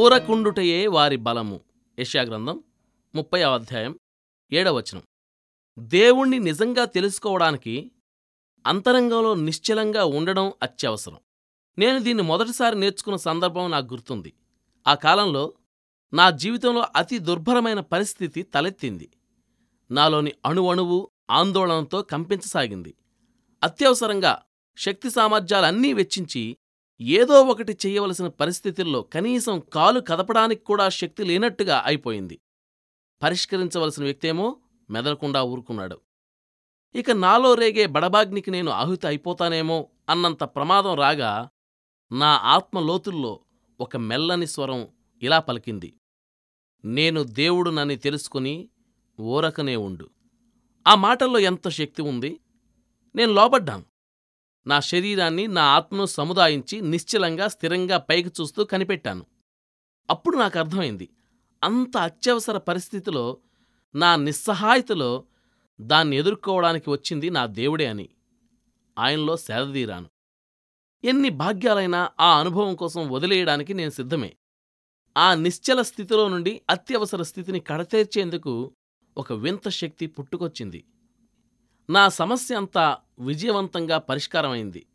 ఊరకుండుటయే 0.00 0.86
వారి 0.86 1.16
బలము. 1.16 1.60
యశాగ్రంథం 1.98 2.62
ముప్పై 3.14 3.42
అధ్యాయం 3.42 3.98
ఏడవచనం 4.52 5.02
దేవుణ్ణి 5.78 6.38
నిజంగా 6.38 6.84
తెలుసుకోవడానికి 6.84 7.92
అంతరంగంలో 8.66 9.34
నిశ్చలంగా 9.34 10.04
ఉండడం 10.04 10.52
అత్యవసరం. 10.62 11.18
నేను 11.78 11.98
దీన్ని 11.98 12.22
మొదటిసారి 12.22 12.80
నేర్చుకున్న 12.80 13.16
సందర్భం 13.16 13.70
నాకు 13.70 13.94
గుర్తుంది. 13.94 14.32
ఆ 14.86 14.94
కాలంలో 14.94 15.54
నా 16.14 16.30
జీవితంలో 16.30 16.86
అతి 16.96 17.18
దుర్భరమైన 17.18 17.80
పరిస్థితి 17.80 18.42
తలెత్తింది. 18.42 19.10
నాలోని 19.90 20.32
అణువణువు 20.46 21.10
ఆందోళనతో 21.30 22.02
కంపించసాగింది. 22.02 22.94
అత్యవసరంగా 23.62 24.42
శక్తి 24.76 25.10
సామర్థ్యాలన్నీ 25.10 25.92
వెచ్చించి 25.92 26.56
ఏదో 27.02 27.42
ఒకటి 27.42 27.72
చెయ్యవలసిన 27.86 28.28
పరిస్థితుల్లో 28.28 29.02
కనీసం 29.02 29.60
కాలు 29.60 30.00
కదపడానికి 30.00 30.64
కూడా 30.64 30.88
శక్తి 30.88 31.24
లేనట్టుగా 31.24 31.82
అయిపోయింది. 31.86 32.40
పరిష్కరించవలసిన 33.22 34.04
వ్యక్తేమో 34.04 34.56
మెదలకుండా 34.90 35.42
ఊరుకున్నాడు. 35.42 36.00
ఇక 36.94 37.10
నాలో 37.10 37.54
రేగే 37.54 37.86
బడబాగ్నికి 37.86 38.50
నేను 38.50 38.70
ఆహుతి 38.70 39.06
అయిపోతానేమో 39.06 39.88
అన్నంత 40.08 40.44
ప్రమాదం 40.44 40.94
రాగా 40.94 41.48
నా 42.12 42.26
ఆత్మ 42.26 42.80
లోతుల్లో 42.80 43.40
ఒక 43.80 43.96
మెల్లని 43.96 44.46
స్వరం 44.46 44.88
ఇలా 45.22 45.38
పలికింది. 45.38 45.94
నేను 46.84 47.22
దేవుడు 47.22 47.70
నన్ను 47.70 47.96
తెలుసుకుని 47.96 48.68
ఓరకనే 49.20 49.76
ఉండు. 49.76 50.10
ఆ 50.86 50.94
మాటల్లో 50.94 51.38
ఎంత 51.38 51.68
శక్తి 51.68 52.02
ఉంది? 52.02 52.40
నేను 53.14 53.32
లోబడ్డాం 53.32 53.84
నా 54.66 54.80
శరీరాన్ని 54.80 55.46
నా 55.46 55.62
ఆత్మను 55.62 56.06
సముదాయించి 56.06 56.80
నిశ్చలంగా 56.80 57.48
స్థిరంగా 57.48 57.98
పైకి 57.98 58.28
చూస్తూ 58.28 58.64
కనిపెట్టాను. 58.64 59.26
అప్పుడు 60.10 60.36
నాకు 60.36 60.58
అర్థమైంది. 60.58 61.08
అంత 61.62 61.96
అత్యవసర 61.96 62.58
పరిస్థితిలో 62.58 63.38
నా 63.94 64.16
నిస్సహాయతలో 64.16 65.24
దాన్ని 65.80 66.16
ఎదుర్కోవడానికి 66.16 66.90
వచ్చింది 66.90 67.30
నా 67.30 67.46
దేవుడే 67.46 67.86
అని. 67.86 68.08
ఆయనలో 68.98 69.36
సేదదీరాను 69.36 70.08
ఎన్ని 71.04 71.30
భాగ్యాలైనా 71.30 72.10
ఆ 72.20 72.40
అనుభవం 72.40 72.74
కోసం 72.74 73.10
వదిలేయడానికి 73.10 73.74
నేను 73.74 73.90
సిద్ధమే. 73.90 74.36
ఆ 75.16 75.34
నిశ్చల 75.34 75.82
స్థితిలో 75.82 76.28
నుండి 76.28 76.62
అత్యవసర 76.70 77.22
స్థితిని 77.22 77.60
కడతేర్చేందుకు 77.60 78.72
ఒక 79.16 79.32
వింత 79.32 79.68
శక్తి 79.68 80.06
పుట్టుకొచ్చింది. 80.06 80.84
నా 81.90 82.08
సమస్య 82.08 82.54
అంతా 82.54 82.98
విజయవంతంగా 83.18 83.98
పరిష్కారమైంది. 83.98 84.86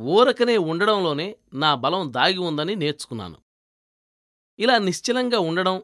ఊరకనే 0.00 0.56
ఉండడంలోనే 0.56 1.36
నా 1.54 1.74
బలం 1.74 2.12
దాగి 2.12 2.38
ఉందని 2.38 2.76
నేర్చుకున్నాను. 2.76 3.36
ఇలా 4.58 4.78
నిశ్చలంగా 4.78 5.38
ఉండడం 5.38 5.82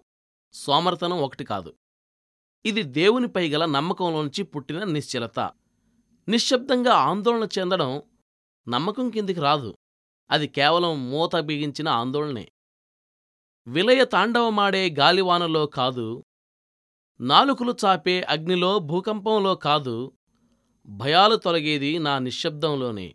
సోమరతనం 0.52 1.22
ఒకటి 1.22 1.44
కాదు. 1.44 1.74
ఇది 2.66 2.82
దేవునిపై 2.82 3.48
గల 3.48 3.64
నమ్మకంలోంచి 3.64 4.42
పుట్టిన 4.42 4.84
నిశ్చలత. 4.84 5.40
నిశ్శబ్దంగా 6.28 6.92
ఆందోళన 6.92 7.48
చెందడం 7.58 8.02
నమ్మకం 8.68 9.10
కిందికి 9.10 9.40
రాదు. 9.40 9.74
అది 10.30 10.48
కేవలం 10.48 11.10
మూత 11.10 11.36
బిగించిన 11.36 11.88
ఆందోళనే. 11.88 12.48
విలయ 13.66 14.04
తాండవమాడే 14.04 14.90
గాలివానలో 14.90 15.66
కాదు. 15.66 16.24
నాలుకలు 17.20 17.76
చాపే 17.84 18.22
అగ్నిలో 18.22 18.78
భూకంపంలో 18.78 19.54
కాదు. 19.54 20.12
భయాలు 20.86 21.36
తొలగేది 21.36 21.98
నా 21.98 22.18
నిశ్శబ్దంలోనే. 22.18 23.14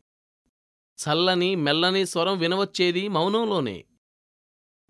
చల్లని 1.00 1.56
మెల్లని 1.56 2.06
స్వరం 2.06 2.38
వినవచ్చేది 2.38 3.08
మౌనంలోనే. 3.08 3.86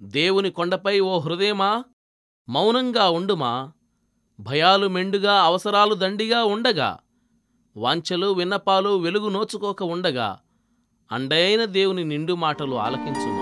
దేవుని 0.02 0.52
కొండపై 0.52 1.00
ఓ 1.00 1.20
హృదయమా? 1.20 1.84
మౌనంగా 2.50 3.10
ఉండుమా? 3.10 3.72
భయాలు 4.40 4.88
మెండుగా 4.88 5.42
అవసరాలు 5.42 5.96
దండిగా 5.96 6.44
ఉండగా? 6.44 7.00
వాంఛలు 7.78 8.34
విన్నపాలు 8.34 8.98
వెలుగు 8.98 9.30
నోచుకోక 9.30 9.84
ఉండగా? 9.84 10.40
అండైన 11.12 11.66
దేవుని 11.66 12.04
నిండు 12.04 12.34
మాటలు 12.34 12.76
ఆలకించుమా. 12.76 13.39